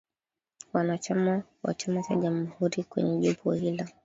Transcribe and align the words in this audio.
Wanachama 0.73 1.43
wa 1.63 1.73
chama 1.73 2.03
cha 2.03 2.15
Jamhuri 2.15 2.83
kwenye 2.83 3.17
jopo 3.17 3.51
hilo 3.53 3.85